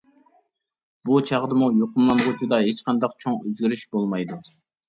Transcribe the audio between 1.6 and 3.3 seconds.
يۇقۇملانغۇچىدا ھېچقانداق